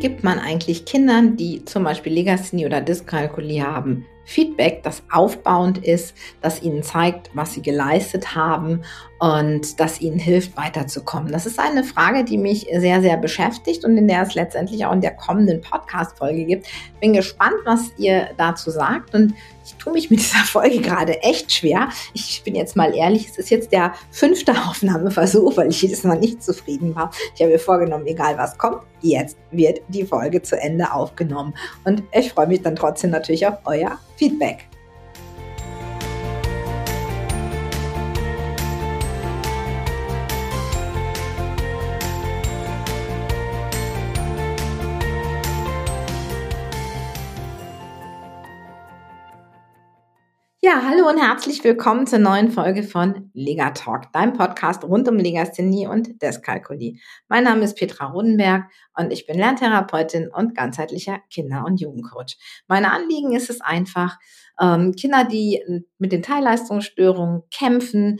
[0.00, 6.14] gibt man eigentlich Kindern, die zum Beispiel Legasthenie oder Dyskalkulie haben, Feedback, das aufbauend ist,
[6.40, 8.82] das ihnen zeigt, was sie geleistet haben
[9.18, 11.32] und das ihnen hilft, weiterzukommen?
[11.32, 14.92] Das ist eine Frage, die mich sehr, sehr beschäftigt und in der es letztendlich auch
[14.92, 16.68] in der kommenden Podcast-Folge gibt.
[17.00, 19.34] Bin gespannt, was ihr dazu sagt und
[19.70, 21.88] ich tue mich mit dieser Folge gerade echt schwer.
[22.12, 26.18] Ich bin jetzt mal ehrlich, es ist jetzt der fünfte Aufnahmeversuch, weil ich jedes Mal
[26.18, 27.10] nicht zufrieden war.
[27.34, 31.54] Ich habe mir vorgenommen, egal was kommt, jetzt wird die Folge zu Ende aufgenommen.
[31.84, 34.66] Und ich freue mich dann trotzdem natürlich auf euer Feedback.
[50.62, 55.16] Ja, hallo und herzlich willkommen zur neuen Folge von Lega Talk, deinem Podcast rund um
[55.16, 56.98] Legasthenie und Deskalkulie.
[57.28, 62.36] Mein Name ist Petra Rodenberg und ich bin Lerntherapeutin und ganzheitlicher Kinder- und Jugendcoach.
[62.68, 64.18] Meine Anliegen ist es einfach,
[64.60, 65.62] ähm, Kinder, die
[65.96, 68.18] mit den Teilleistungsstörungen kämpfen,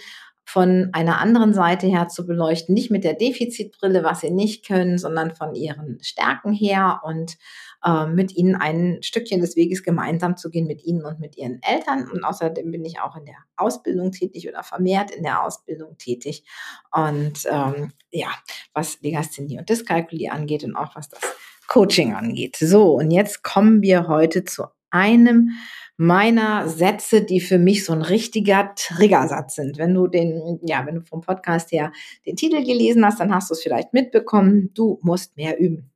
[0.50, 4.98] von einer anderen Seite her zu beleuchten, nicht mit der Defizitbrille, was sie nicht können,
[4.98, 7.36] sondern von ihren Stärken her und
[7.84, 11.60] äh, mit ihnen ein Stückchen des Weges gemeinsam zu gehen, mit ihnen und mit ihren
[11.62, 12.10] Eltern.
[12.10, 16.42] Und außerdem bin ich auch in der Ausbildung tätig oder vermehrt in der Ausbildung tätig.
[16.90, 18.30] Und ähm, ja,
[18.74, 21.20] was Legasthenie und Dyskalkulie angeht und auch was das
[21.68, 22.56] Coaching angeht.
[22.56, 25.50] So, und jetzt kommen wir heute zu einem
[25.96, 29.76] meiner Sätze, die für mich so ein richtiger Triggersatz sind.
[29.76, 31.92] Wenn du den, ja, wenn du vom Podcast her
[32.24, 34.70] den Titel gelesen hast, dann hast du es vielleicht mitbekommen.
[34.72, 35.90] Du musst mehr üben.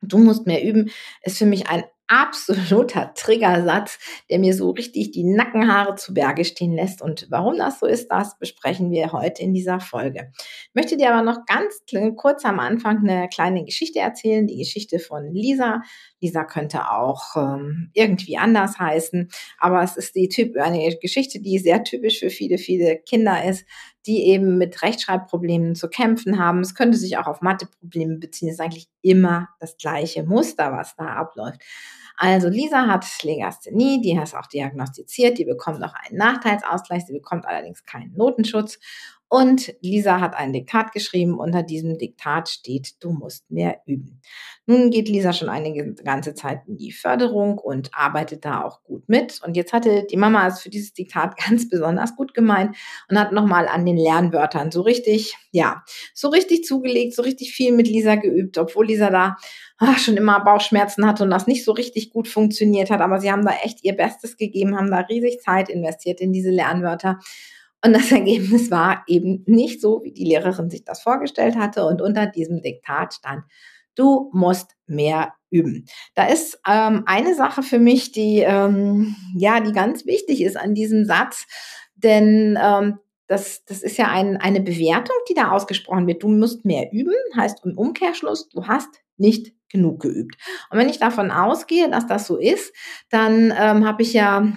[0.00, 0.90] Du musst mehr üben,
[1.22, 3.98] ist für mich ein absoluter Triggersatz,
[4.30, 7.02] der mir so richtig die Nackenhaare zu Berge stehen lässt.
[7.02, 10.32] Und warum das so ist, das besprechen wir heute in dieser Folge.
[10.34, 11.82] Ich möchte dir aber noch ganz
[12.16, 15.82] kurz am Anfang eine kleine Geschichte erzählen, die Geschichte von Lisa.
[16.20, 21.58] Lisa könnte auch ähm, irgendwie anders heißen, aber es ist die typ eine Geschichte, die
[21.58, 23.64] sehr typisch für viele, viele Kinder ist,
[24.06, 26.60] die eben mit Rechtschreibproblemen zu kämpfen haben.
[26.60, 28.48] Es könnte sich auch auf Matheprobleme beziehen.
[28.48, 31.60] Es ist eigentlich immer das gleiche Muster, was da abläuft.
[32.20, 37.46] Also Lisa hat Legasthenie, die ist auch diagnostiziert, die bekommt auch einen Nachteilsausgleich, sie bekommt
[37.46, 38.80] allerdings keinen Notenschutz
[39.30, 41.38] und Lisa hat ein Diktat geschrieben.
[41.38, 44.22] Unter diesem Diktat steht, du musst mehr üben.
[44.64, 49.06] Nun geht Lisa schon eine ganze Zeit in die Förderung und arbeitet da auch gut
[49.06, 49.42] mit.
[49.44, 52.74] Und jetzt hatte die Mama es für dieses Diktat ganz besonders gut gemeint
[53.10, 55.84] und hat nochmal an den Lernwörtern so richtig, ja,
[56.14, 59.36] so richtig zugelegt, so richtig viel mit Lisa geübt, obwohl Lisa da
[59.76, 63.02] ach, schon immer Bauchschmerzen hatte und das nicht so richtig gut funktioniert hat.
[63.02, 66.50] Aber sie haben da echt ihr Bestes gegeben, haben da riesig Zeit investiert in diese
[66.50, 67.18] Lernwörter.
[67.84, 71.84] Und das Ergebnis war eben nicht so, wie die Lehrerin sich das vorgestellt hatte.
[71.86, 73.44] Und unter diesem Diktat stand,
[73.94, 75.86] du musst mehr üben.
[76.14, 80.74] Da ist ähm, eine Sache für mich, die ähm, ja, die ganz wichtig ist an
[80.74, 81.46] diesem Satz,
[81.96, 86.22] denn ähm, das, das ist ja ein, eine Bewertung, die da ausgesprochen wird.
[86.22, 90.36] Du musst mehr üben, heißt im Umkehrschluss, du hast nicht genug geübt.
[90.70, 92.72] Und wenn ich davon ausgehe, dass das so ist,
[93.10, 94.54] dann ähm, habe ich ja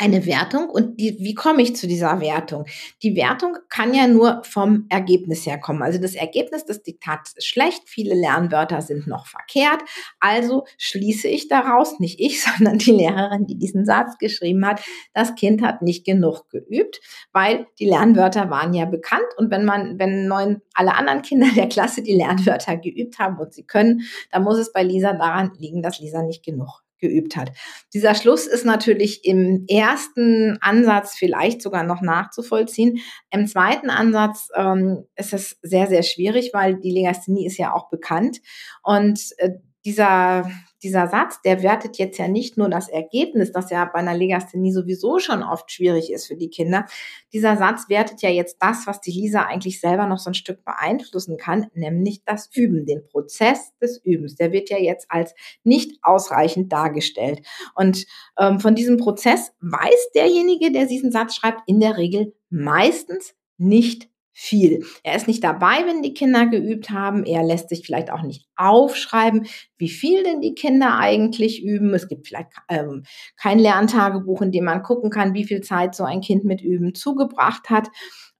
[0.00, 2.66] eine Wertung und die, wie komme ich zu dieser Wertung?
[3.02, 5.82] Die Wertung kann ja nur vom Ergebnis herkommen.
[5.82, 9.80] Also das Ergebnis des Diktats ist schlecht, viele Lernwörter sind noch verkehrt.
[10.20, 14.80] Also schließe ich daraus, nicht ich, sondern die Lehrerin, die diesen Satz geschrieben hat,
[15.14, 17.00] das Kind hat nicht genug geübt,
[17.32, 21.68] weil die Lernwörter waren ja bekannt und wenn man, wenn neun, alle anderen Kinder der
[21.68, 25.82] Klasse die Lernwörter geübt haben und sie können, dann muss es bei Lisa daran liegen,
[25.82, 27.52] dass Lisa nicht genug geübt hat.
[27.94, 32.98] Dieser Schluss ist natürlich im ersten Ansatz vielleicht sogar noch nachzuvollziehen.
[33.30, 37.90] Im zweiten Ansatz ähm, ist es sehr, sehr schwierig, weil die Legasthenie ist ja auch
[37.90, 38.38] bekannt
[38.82, 39.50] und äh,
[39.84, 40.50] dieser
[40.82, 44.72] dieser Satz, der wertet jetzt ja nicht nur das Ergebnis, das ja bei einer Legasthenie
[44.72, 46.86] sowieso schon oft schwierig ist für die Kinder.
[47.32, 50.64] Dieser Satz wertet ja jetzt das, was die Lisa eigentlich selber noch so ein Stück
[50.64, 54.36] beeinflussen kann, nämlich das Üben, den Prozess des Übens.
[54.36, 57.42] Der wird ja jetzt als nicht ausreichend dargestellt.
[57.74, 58.06] Und
[58.38, 64.08] ähm, von diesem Prozess weiß derjenige, der diesen Satz schreibt, in der Regel meistens nicht
[64.40, 64.84] viel.
[65.02, 67.24] Er ist nicht dabei, wenn die Kinder geübt haben.
[67.24, 69.48] Er lässt sich vielleicht auch nicht aufschreiben,
[69.78, 71.92] wie viel denn die Kinder eigentlich üben.
[71.92, 73.02] Es gibt vielleicht ähm,
[73.36, 76.94] kein Lerntagebuch, in dem man gucken kann, wie viel Zeit so ein Kind mit Üben
[76.94, 77.88] zugebracht hat.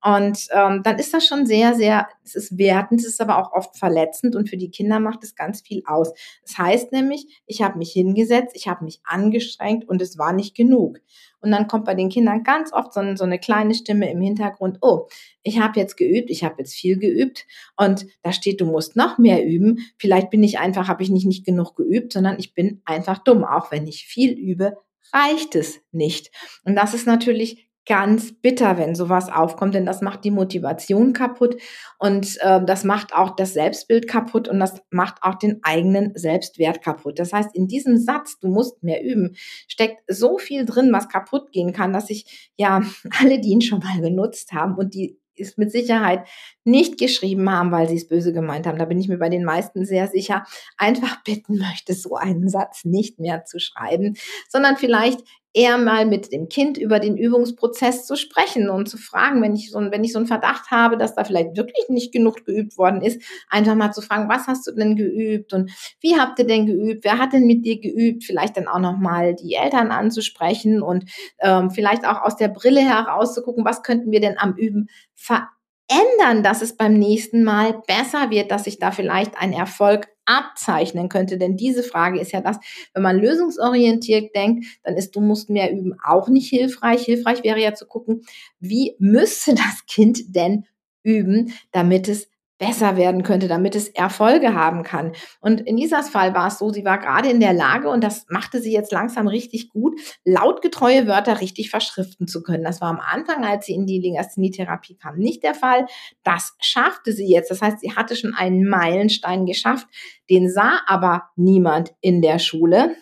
[0.05, 3.53] Und ähm, dann ist das schon sehr, sehr, es ist wertend, es ist aber auch
[3.53, 6.13] oft verletzend und für die Kinder macht es ganz viel aus.
[6.43, 10.55] Das heißt nämlich, ich habe mich hingesetzt, ich habe mich angestrengt und es war nicht
[10.55, 11.01] genug.
[11.41, 14.79] Und dann kommt bei den Kindern ganz oft so, so eine kleine Stimme im Hintergrund,
[14.83, 15.09] oh,
[15.43, 17.47] ich habe jetzt geübt, ich habe jetzt viel geübt
[17.77, 19.79] und da steht, du musst noch mehr üben.
[19.99, 23.45] Vielleicht bin ich einfach, habe ich nicht, nicht genug geübt, sondern ich bin einfach dumm.
[23.45, 24.77] Auch wenn ich viel übe,
[25.13, 26.31] reicht es nicht.
[26.65, 31.57] Und das ist natürlich ganz bitter, wenn sowas aufkommt, denn das macht die Motivation kaputt
[31.99, 36.83] und äh, das macht auch das Selbstbild kaputt und das macht auch den eigenen Selbstwert
[36.83, 37.19] kaputt.
[37.19, 39.37] Das heißt, in diesem Satz, du musst mehr üben,
[39.67, 42.83] steckt so viel drin, was kaputt gehen kann, dass ich ja
[43.21, 46.27] alle, die ihn schon mal genutzt haben und die ist mit Sicherheit
[46.65, 48.79] nicht geschrieben haben, weil sie es böse gemeint haben.
[48.79, 50.45] Da bin ich mir bei den meisten sehr sicher.
[50.77, 54.17] Einfach bitten möchte, so einen Satz nicht mehr zu schreiben,
[54.49, 55.21] sondern vielleicht
[55.55, 59.71] eher mal mit dem Kind über den Übungsprozess zu sprechen und zu fragen, wenn ich
[59.71, 63.03] so, wenn ich so einen Verdacht habe, dass da vielleicht wirklich nicht genug geübt worden
[63.03, 66.67] ist, einfach mal zu fragen, was hast du denn geübt und wie habt ihr denn
[66.67, 67.05] geübt?
[67.05, 68.25] Wer hat denn mit dir geübt?
[68.25, 71.05] Vielleicht dann auch noch mal die Eltern anzusprechen und
[71.41, 74.89] ähm, vielleicht auch aus der Brille heraus zu gucken, was könnten wir denn am Üben
[75.15, 75.49] verändern?
[75.89, 81.09] ändern, dass es beim nächsten Mal besser wird, dass sich da vielleicht ein Erfolg abzeichnen
[81.09, 81.39] könnte.
[81.39, 82.59] Denn diese Frage ist ja das,
[82.95, 87.03] wenn man lösungsorientiert denkt, dann ist du musst mehr üben auch nicht hilfreich.
[87.05, 88.23] Hilfreich wäre ja zu gucken,
[88.61, 90.67] wie müsste das Kind denn
[91.03, 92.29] üben, damit es
[92.59, 95.13] besser werden könnte, damit es Erfolge haben kann.
[95.41, 98.27] Und in dieser Fall war es so, sie war gerade in der Lage, und das
[98.29, 102.65] machte sie jetzt langsam richtig gut, lautgetreue Wörter richtig verschriften zu können.
[102.65, 105.87] Das war am Anfang, als sie in die Legasthenie-Therapie kam, nicht der Fall.
[106.25, 107.51] Das schaffte sie jetzt.
[107.51, 109.87] Das heißt, sie hatte schon einen Meilenstein geschafft.
[110.29, 112.97] Den sah aber niemand in der Schule.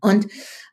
[0.00, 0.26] Und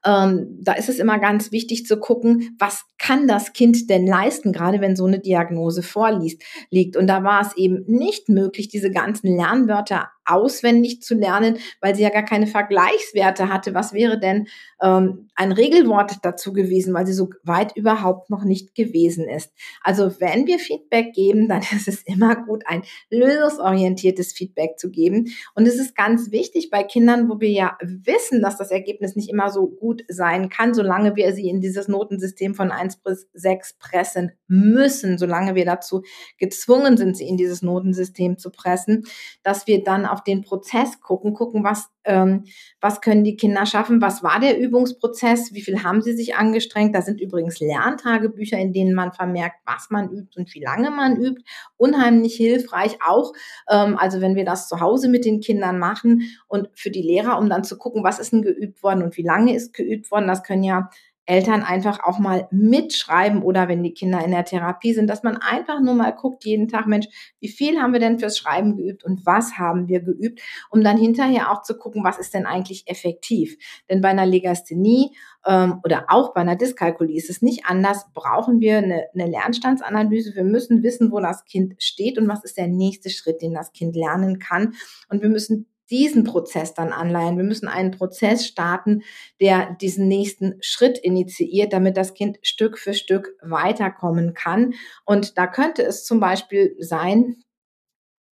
[0.05, 4.53] ähm, da ist es immer ganz wichtig zu gucken, was kann das Kind denn leisten,
[4.53, 6.43] gerade wenn so eine Diagnose vorliegt.
[6.69, 6.95] Liegt.
[6.95, 12.01] Und da war es eben nicht möglich, diese ganzen Lernwörter auswendig zu lernen, weil sie
[12.01, 13.73] ja gar keine Vergleichswerte hatte.
[13.73, 14.47] Was wäre denn
[14.81, 19.51] ähm, ein Regelwort dazu gewesen, weil sie so weit überhaupt noch nicht gewesen ist.
[19.81, 25.27] Also wenn wir Feedback geben, dann ist es immer gut, ein lösungsorientiertes Feedback zu geben.
[25.53, 29.29] Und es ist ganz wichtig bei Kindern, wo wir ja wissen, dass das Ergebnis nicht
[29.29, 33.77] immer so gut sein kann, solange wir sie in dieses Notensystem von 1 bis 6
[33.77, 36.03] pressen müssen, solange wir dazu
[36.37, 39.05] gezwungen sind, sie in dieses Notensystem zu pressen,
[39.43, 42.45] dass wir dann auf den Prozess gucken, gucken, was, ähm,
[42.81, 46.95] was können die Kinder schaffen, was war der Übungsprozess, wie viel haben sie sich angestrengt.
[46.95, 51.17] Da sind übrigens Lerntagebücher, in denen man vermerkt, was man übt und wie lange man
[51.17, 51.43] übt.
[51.77, 53.33] Unheimlich hilfreich auch,
[53.69, 57.37] ähm, also wenn wir das zu Hause mit den Kindern machen und für die Lehrer,
[57.37, 60.27] um dann zu gucken, was ist denn geübt worden und wie lange ist geübt worden.
[60.27, 60.89] Das können ja
[61.25, 65.37] Eltern einfach auch mal mitschreiben oder wenn die Kinder in der Therapie sind, dass man
[65.37, 67.07] einfach nur mal guckt jeden Tag, Mensch,
[67.39, 70.97] wie viel haben wir denn fürs Schreiben geübt und was haben wir geübt, um dann
[70.97, 73.57] hinterher auch zu gucken, was ist denn eigentlich effektiv.
[73.89, 78.59] Denn bei einer Legasthenie ähm, oder auch bei einer Dyskalkulie ist es nicht anders, brauchen
[78.59, 80.35] wir eine, eine Lernstandsanalyse.
[80.35, 83.71] Wir müssen wissen, wo das Kind steht und was ist der nächste Schritt, den das
[83.71, 84.73] Kind lernen kann.
[85.09, 87.37] Und wir müssen diesen Prozess dann anleihen.
[87.37, 89.03] Wir müssen einen Prozess starten,
[89.39, 94.73] der diesen nächsten Schritt initiiert, damit das Kind Stück für Stück weiterkommen kann.
[95.05, 97.37] Und da könnte es zum Beispiel sein,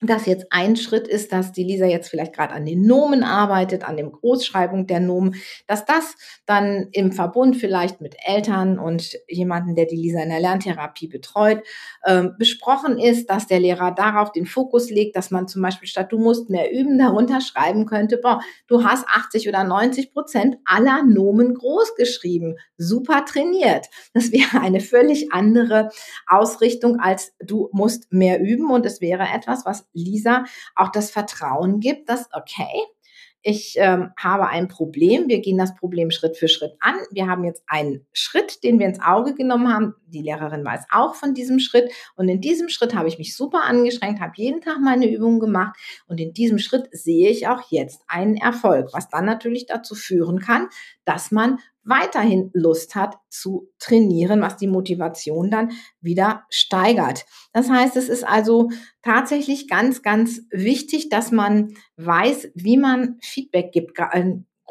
[0.01, 3.87] dass jetzt ein Schritt ist, dass die Lisa jetzt vielleicht gerade an den Nomen arbeitet,
[3.87, 5.35] an dem Großschreibung der Nomen,
[5.67, 6.15] dass das
[6.47, 11.61] dann im Verbund vielleicht mit Eltern und jemanden, der die Lisa in der Lerntherapie betreut,
[12.01, 16.11] äh, besprochen ist, dass der Lehrer darauf den Fokus legt, dass man zum Beispiel statt
[16.11, 21.03] du musst mehr üben, darunter schreiben könnte, boah, du hast 80 oder 90 Prozent aller
[21.03, 23.87] Nomen groß geschrieben, super trainiert.
[24.13, 25.89] Das wäre eine völlig andere
[26.27, 30.45] Ausrichtung als du musst mehr üben und es wäre etwas, was Lisa
[30.75, 32.85] auch das Vertrauen gibt, dass, okay,
[33.43, 36.95] ich ähm, habe ein Problem, wir gehen das Problem Schritt für Schritt an.
[37.09, 39.95] Wir haben jetzt einen Schritt, den wir ins Auge genommen haben.
[40.05, 41.91] Die Lehrerin weiß auch von diesem Schritt.
[42.15, 45.75] Und in diesem Schritt habe ich mich super angeschränkt, habe jeden Tag meine Übungen gemacht.
[46.07, 50.39] Und in diesem Schritt sehe ich auch jetzt einen Erfolg, was dann natürlich dazu führen
[50.39, 50.69] kann,
[51.03, 57.25] dass man weiterhin Lust hat zu trainieren, was die Motivation dann wieder steigert.
[57.53, 58.69] Das heißt, es ist also
[59.01, 63.97] tatsächlich ganz, ganz wichtig, dass man weiß, wie man Feedback gibt.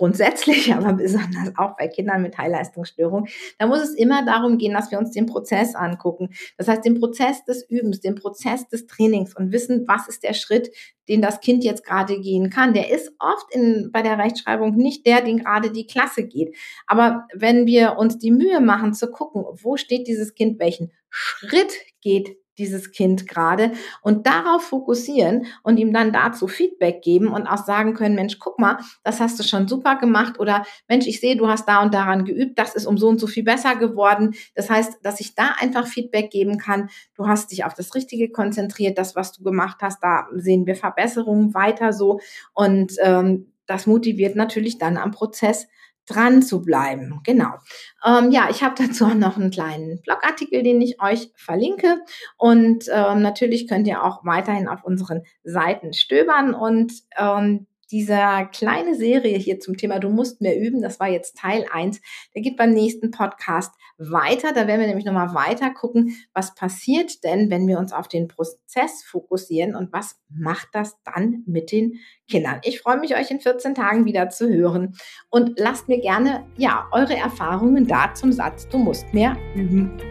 [0.00, 3.28] Grundsätzlich, aber besonders auch bei Kindern mit Teilleistungsstörung,
[3.58, 6.30] da muss es immer darum gehen, dass wir uns den Prozess angucken.
[6.56, 10.32] Das heißt, den Prozess des Übens, den Prozess des Trainings und wissen, was ist der
[10.32, 10.70] Schritt,
[11.06, 12.72] den das Kind jetzt gerade gehen kann.
[12.72, 16.56] Der ist oft in, bei der Rechtschreibung nicht der, den gerade die Klasse geht.
[16.86, 21.74] Aber wenn wir uns die Mühe machen zu gucken, wo steht dieses Kind, welchen Schritt
[22.00, 27.64] geht dieses Kind gerade und darauf fokussieren und ihm dann dazu Feedback geben und auch
[27.64, 31.36] sagen können, Mensch, guck mal, das hast du schon super gemacht oder Mensch, ich sehe,
[31.36, 34.34] du hast da und daran geübt, das ist um so und so viel besser geworden.
[34.54, 36.90] Das heißt, dass ich da einfach Feedback geben kann.
[37.14, 40.76] Du hast dich auf das Richtige konzentriert, das, was du gemacht hast, da sehen wir
[40.76, 42.20] Verbesserungen weiter so
[42.54, 45.68] und ähm, das motiviert natürlich dann am Prozess
[46.10, 47.20] dran zu bleiben.
[47.24, 47.54] Genau.
[48.04, 52.00] Ähm, ja, ich habe dazu auch noch einen kleinen Blogartikel, den ich euch verlinke.
[52.36, 58.94] Und ähm, natürlich könnt ihr auch weiterhin auf unseren Seiten stöbern und ähm, dieser kleine
[58.94, 62.00] Serie hier zum Thema Du musst mehr üben, das war jetzt Teil 1,
[62.34, 64.52] der geht beim nächsten Podcast weiter.
[64.52, 68.28] Da werden wir nämlich nochmal weiter gucken, was passiert denn, wenn wir uns auf den
[68.28, 72.60] Prozess fokussieren und was macht das dann mit den Kindern.
[72.64, 74.96] Ich freue mich, euch in 14 Tagen wieder zu hören
[75.28, 80.09] und lasst mir gerne, ja, eure Erfahrungen da zum Satz, du musst mehr üben